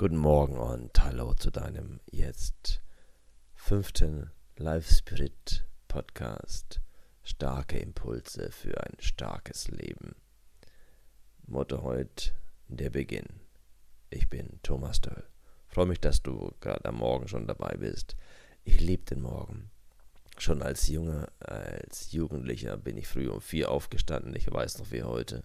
[0.00, 2.80] Guten Morgen und hallo zu deinem jetzt
[3.56, 6.80] fünften Life Spirit Podcast.
[7.24, 10.14] Starke Impulse für ein starkes Leben.
[11.48, 12.30] Motto heute
[12.68, 13.26] der Beginn.
[14.08, 15.24] Ich bin Thomas Döll.
[15.66, 18.14] Freue mich, dass du gerade am Morgen schon dabei bist.
[18.62, 19.68] Ich liebe den Morgen.
[20.36, 24.36] Schon als Junge, als Jugendlicher bin ich früh um vier aufgestanden.
[24.36, 25.42] Ich weiß noch wie heute.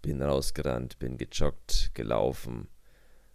[0.00, 2.68] Bin rausgerannt, bin gejoggt, gelaufen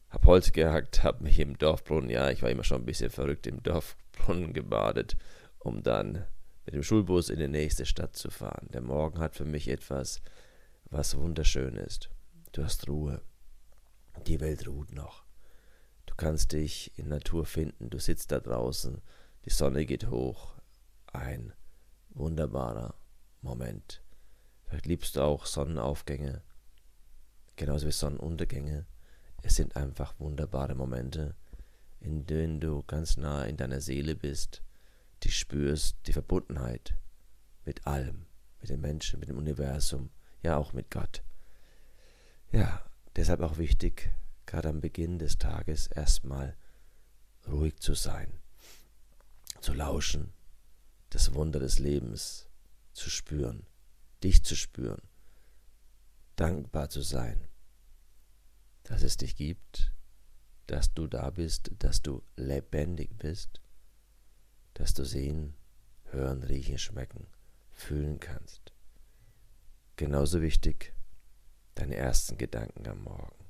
[0.09, 3.47] hab Holz gehackt, hab mich im Dorfbrunnen, ja, ich war immer schon ein bisschen verrückt,
[3.47, 5.17] im Dorfbrunnen gebadet,
[5.59, 6.25] um dann
[6.65, 8.67] mit dem Schulbus in die nächste Stadt zu fahren.
[8.71, 10.21] Der Morgen hat für mich etwas,
[10.85, 12.09] was wunderschön ist.
[12.51, 13.21] Du hast Ruhe.
[14.25, 15.25] Die Welt ruht noch.
[16.05, 17.89] Du kannst dich in Natur finden.
[17.89, 19.01] Du sitzt da draußen.
[19.45, 20.55] Die Sonne geht hoch.
[21.13, 21.53] Ein
[22.09, 22.95] wunderbarer
[23.41, 24.03] Moment.
[24.65, 26.41] Vielleicht liebst du auch Sonnenaufgänge,
[27.55, 28.85] genauso wie Sonnenuntergänge.
[29.47, 31.33] Es sind einfach wunderbare Momente,
[32.01, 34.61] in denen du ganz nah in deiner Seele bist,
[35.23, 36.97] die spürst, die Verbundenheit
[37.63, 38.25] mit allem,
[38.59, 40.09] mit den Menschen, mit dem Universum,
[40.43, 41.23] ja auch mit Gott.
[42.51, 42.83] Ja,
[43.15, 44.11] deshalb auch wichtig,
[44.45, 46.57] gerade am Beginn des Tages erstmal
[47.47, 48.41] ruhig zu sein,
[49.61, 50.33] zu lauschen,
[51.11, 52.49] das Wunder des Lebens
[52.91, 53.65] zu spüren,
[54.25, 55.03] dich zu spüren,
[56.35, 57.47] dankbar zu sein
[58.87, 59.91] dass es dich gibt,
[60.65, 63.61] dass du da bist, dass du lebendig bist,
[64.73, 65.55] dass du sehen,
[66.05, 67.27] hören, riechen, schmecken,
[67.69, 68.73] fühlen kannst.
[69.97, 70.93] Genauso wichtig
[71.75, 73.45] deine ersten Gedanken am Morgen.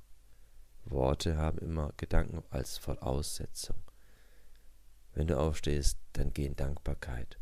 [0.85, 3.77] Worte haben immer Gedanken als Voraussetzung.
[5.13, 7.37] Wenn du aufstehst, dann geh in Dankbarkeit.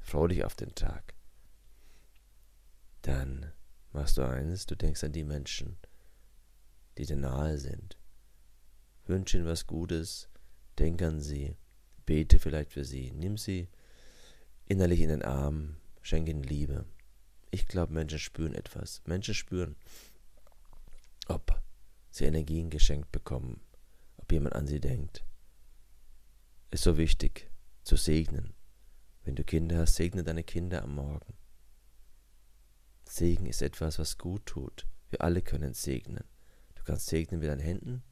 [0.00, 1.14] Freu dich auf den Tag.
[3.02, 3.52] Dann
[3.92, 5.78] machst du eines, du denkst an die Menschen,
[6.98, 7.98] die dir nahe sind.
[9.06, 10.28] Wünsch ihnen was Gutes,
[10.78, 11.56] denk an sie,
[12.04, 13.68] bete vielleicht für sie, nimm sie
[14.66, 16.86] innerlich in den Arm, schenke ihnen Liebe.
[17.50, 19.02] Ich glaube, Menschen spüren etwas.
[19.06, 19.76] Menschen spüren,
[21.28, 21.62] ob
[22.10, 23.60] sie Energien geschenkt bekommen,
[24.16, 25.24] ob jemand an sie denkt.
[26.70, 27.50] Ist so wichtig
[27.82, 28.54] zu segnen.
[29.24, 31.34] Wenn du Kinder hast, segne deine Kinder am Morgen.
[33.04, 34.86] Segen ist etwas, was gut tut.
[35.10, 36.24] Wir alle können segnen
[36.86, 38.02] kannst segnen mit deinen Händen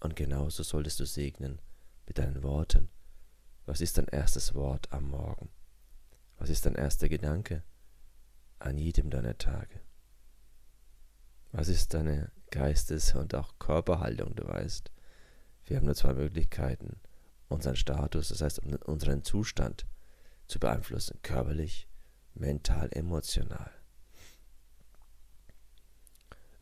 [0.00, 1.60] und genauso solltest du segnen
[2.06, 2.90] mit deinen Worten.
[3.64, 5.50] Was ist dein erstes Wort am Morgen?
[6.38, 7.62] Was ist dein erster Gedanke
[8.58, 9.80] an jedem deiner Tage?
[11.52, 14.34] Was ist deine Geistes- und auch Körperhaltung?
[14.34, 14.90] Du weißt,
[15.66, 17.00] wir haben nur zwei Möglichkeiten,
[17.48, 19.86] unseren Status, das heißt unseren Zustand
[20.46, 21.88] zu beeinflussen, körperlich,
[22.34, 23.70] mental, emotional.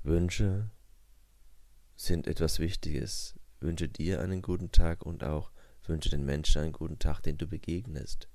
[0.03, 0.71] Wünsche
[1.97, 3.35] sind etwas Wichtiges.
[3.61, 5.51] Wünsche dir einen guten Tag und auch
[5.85, 8.29] wünsche den Menschen einen guten Tag, den du begegnest.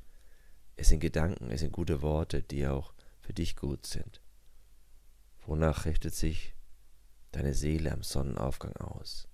[0.76, 4.22] Es sind Gedanken, es sind gute Worte, die auch für dich gut sind.
[5.46, 6.56] Wonach richtet sich
[7.32, 9.28] deine Seele am Sonnenaufgang aus?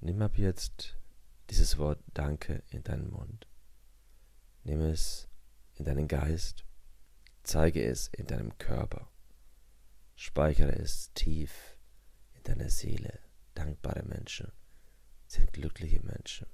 [0.00, 0.96] Nimm ab jetzt
[1.50, 3.48] dieses Wort Danke in deinen Mund.
[4.62, 5.28] Nimm es
[5.74, 6.64] in deinen Geist.
[7.42, 9.10] Zeige es in deinem Körper.
[10.14, 11.73] Speichere es tief
[12.44, 13.18] deiner Seele.
[13.54, 14.52] Dankbare Menschen
[15.26, 16.46] sind glückliche Menschen.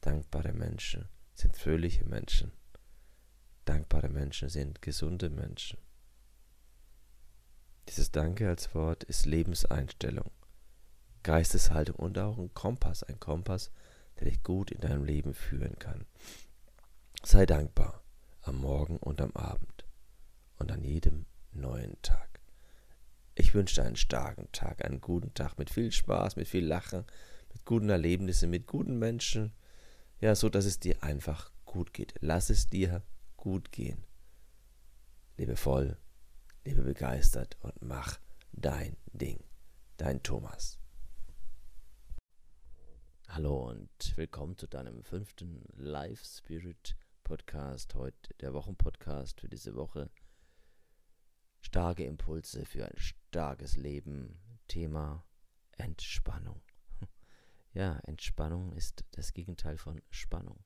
[0.00, 2.52] Dankbare Menschen sind fröhliche Menschen.
[3.64, 5.78] Dankbare Menschen sind gesunde Menschen.
[7.88, 10.30] Dieses Danke als Wort ist Lebenseinstellung,
[11.22, 13.70] Geisteshaltung und auch ein Kompass, ein Kompass,
[14.18, 16.06] der dich gut in deinem Leben führen kann.
[17.22, 18.02] Sei dankbar
[18.42, 19.86] am Morgen und am Abend
[20.58, 22.31] und an jedem neuen Tag.
[23.34, 27.06] Ich wünsche dir einen starken Tag, einen guten Tag mit viel Spaß, mit viel Lachen,
[27.50, 29.54] mit guten Erlebnissen, mit guten Menschen.
[30.20, 32.14] Ja, so dass es dir einfach gut geht.
[32.20, 33.02] Lass es dir
[33.38, 34.04] gut gehen.
[35.38, 35.96] Lebe voll,
[36.66, 38.20] lebe begeistert und mach
[38.52, 39.42] dein Ding.
[39.96, 40.78] Dein Thomas.
[43.28, 47.94] Hallo und willkommen zu deinem fünften Live Spirit Podcast.
[47.94, 50.10] Heute der Wochenpodcast für diese Woche
[51.62, 54.38] starke Impulse für ein starkes Leben.
[54.68, 55.24] Thema
[55.72, 56.62] Entspannung.
[57.74, 60.62] Ja, Entspannung ist das Gegenteil von Spannung,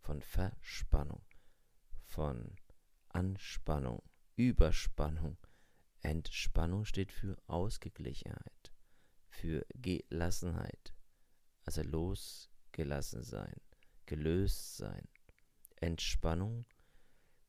[0.00, 1.24] von Verspannung,
[2.04, 2.56] von
[3.08, 4.02] Anspannung,
[4.34, 5.38] Überspannung.
[6.00, 8.72] Entspannung steht für Ausgeglichenheit,
[9.28, 10.94] für Gelassenheit,
[11.64, 13.54] also losgelassen sein,
[14.06, 15.06] gelöst sein.
[15.76, 16.64] Entspannung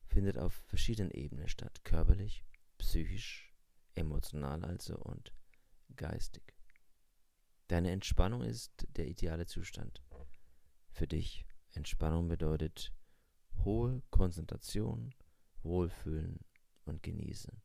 [0.06, 2.44] findet auf verschiedenen Ebenen statt, körperlich,
[2.78, 3.52] psychisch,
[3.94, 5.32] emotional also und
[5.96, 6.54] geistig.
[7.68, 10.02] Deine Entspannung ist der ideale Zustand
[10.90, 11.46] für dich.
[11.72, 12.92] Entspannung bedeutet
[13.64, 15.14] hohe Konzentration,
[15.62, 16.40] Wohlfühlen
[16.84, 17.62] und Genießen,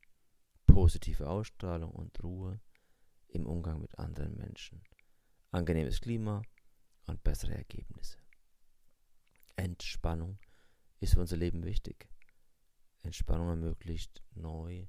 [0.66, 2.60] positive Ausstrahlung und Ruhe
[3.28, 4.82] im Umgang mit anderen Menschen,
[5.50, 6.42] angenehmes Klima
[7.06, 8.18] und bessere Ergebnisse.
[9.56, 10.38] Entspannung
[11.00, 12.08] ist für unser Leben wichtig.
[13.02, 14.86] Entspannung ermöglicht, neu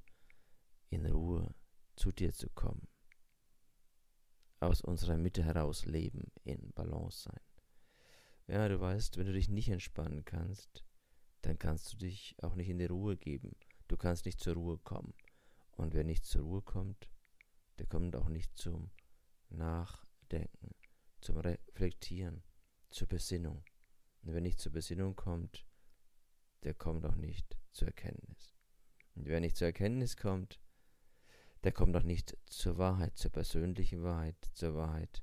[0.92, 1.54] in Ruhe
[1.96, 2.86] zu dir zu kommen.
[4.60, 7.40] Aus unserer Mitte heraus leben, in Balance sein.
[8.46, 10.84] Ja, du weißt, wenn du dich nicht entspannen kannst,
[11.40, 13.56] dann kannst du dich auch nicht in die Ruhe geben.
[13.88, 15.14] Du kannst nicht zur Ruhe kommen.
[15.72, 17.08] Und wer nicht zur Ruhe kommt,
[17.78, 18.90] der kommt auch nicht zum
[19.48, 20.74] Nachdenken,
[21.20, 22.42] zum Reflektieren,
[22.90, 23.64] zur Besinnung.
[24.22, 25.66] Und wer nicht zur Besinnung kommt,
[26.62, 28.54] der kommt auch nicht zur Erkenntnis.
[29.14, 30.60] Und wer nicht zur Erkenntnis kommt,
[31.64, 35.22] der kommt auch nicht zur Wahrheit, zur persönlichen Wahrheit, zur Wahrheit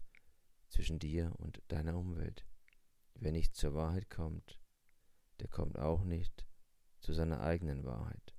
[0.70, 2.46] zwischen dir und deiner Umwelt.
[3.16, 4.58] Wer nicht zur Wahrheit kommt,
[5.40, 6.46] der kommt auch nicht
[7.00, 8.36] zu seiner eigenen Wahrheit.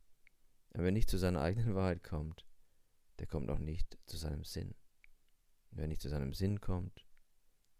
[0.72, 2.46] Und wer nicht zu seiner eigenen Wahrheit kommt,
[3.18, 4.74] der kommt auch nicht zu seinem Sinn.
[5.70, 7.06] Und wer nicht zu seinem Sinn kommt,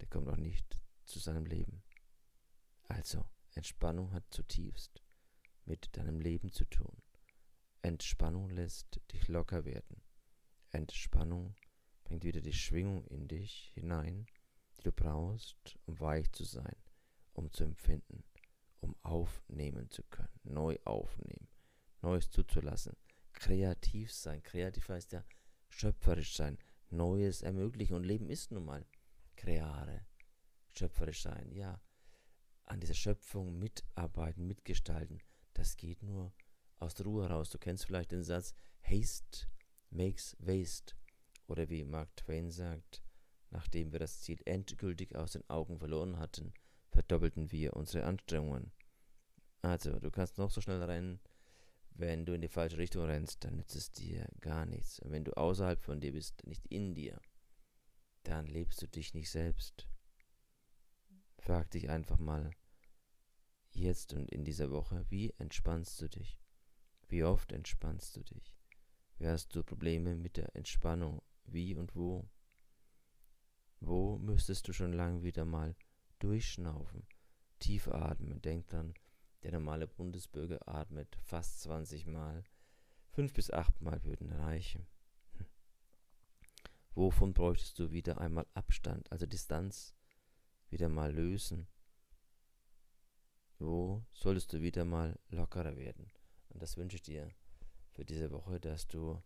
[0.00, 1.82] der kommt auch nicht zu seinem Leben.
[2.88, 3.25] Also,
[3.55, 5.02] Entspannung hat zutiefst
[5.64, 7.02] mit deinem Leben zu tun.
[7.82, 10.02] Entspannung lässt dich locker werden.
[10.72, 11.55] Entspannung
[12.05, 14.26] bringt wieder die Schwingung in dich hinein,
[14.78, 16.76] die du brauchst, um weich zu sein,
[17.32, 18.25] um zu empfinden,
[18.81, 21.49] um aufnehmen zu können, neu aufnehmen,
[22.02, 22.96] Neues zuzulassen,
[23.32, 24.43] kreativ sein.
[24.43, 25.25] Kreativ heißt ja
[25.69, 26.58] schöpferisch sein,
[26.88, 27.94] Neues ermöglichen.
[27.94, 28.87] Und Leben ist nun mal
[29.37, 30.06] kreare,
[30.73, 31.52] schöpferisch sein.
[31.52, 31.81] Ja,
[32.64, 35.20] an dieser Schöpfung mitarbeiten, mitgestalten,
[35.52, 36.32] das geht nur
[36.78, 37.50] aus der Ruhe heraus.
[37.50, 39.46] Du kennst vielleicht den Satz, Haste
[39.90, 40.94] makes waste.
[41.46, 43.02] Oder wie Mark Twain sagt,
[43.50, 46.54] nachdem wir das Ziel endgültig aus den Augen verloren hatten,
[46.90, 48.72] verdoppelten wir unsere Anstrengungen.
[49.62, 51.20] Also, du kannst noch so schnell rennen,
[51.90, 55.00] wenn du in die falsche Richtung rennst, dann nützt es dir gar nichts.
[55.00, 57.20] Und wenn du außerhalb von dir bist, nicht in dir,
[58.22, 59.88] dann lebst du dich nicht selbst.
[61.38, 62.50] Frag dich einfach mal,
[63.70, 66.40] jetzt und in dieser Woche, wie entspannst du dich?
[67.08, 68.59] Wie oft entspannst du dich?
[69.20, 71.20] Wie hast du Probleme mit der Entspannung?
[71.44, 72.26] Wie und wo?
[73.78, 75.76] Wo müsstest du schon lang wieder mal
[76.20, 77.06] durchschnaufen,
[77.58, 78.40] tief atmen?
[78.40, 78.94] Denk dran,
[79.43, 82.44] der normale Bundesbürger atmet fast 20 Mal.
[83.11, 84.87] Fünf bis acht Mal würden reichen.
[85.34, 85.46] Hm.
[86.94, 89.94] Wovon bräuchtest du wieder einmal Abstand, also Distanz,
[90.70, 91.69] wieder mal lösen?
[93.58, 96.11] Wo solltest du wieder mal lockerer werden?
[96.49, 97.31] Und das wünsche ich dir
[98.00, 99.23] für diese Woche, dass du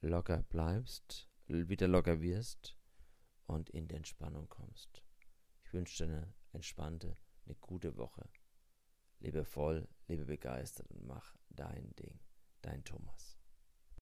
[0.00, 2.76] locker bleibst, wieder locker wirst
[3.46, 5.04] und in die Entspannung kommst.
[5.62, 7.16] Ich wünsche dir eine entspannte,
[7.46, 8.28] eine gute Woche.
[9.20, 12.18] Lebe voll, lebe begeistert und mach dein Ding.
[12.60, 13.37] Dein Thomas.